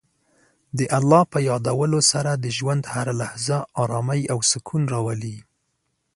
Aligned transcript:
د 0.77 0.79
الله 0.97 1.21
په 1.33 1.39
یادولو 1.49 1.99
سره 2.11 2.31
د 2.43 2.45
ژوند 2.57 2.83
هره 2.93 3.13
لحظه 3.21 3.57
ارامۍ 3.83 4.21
او 4.33 4.39
سکون 4.51 4.83
راولي. 4.93 5.37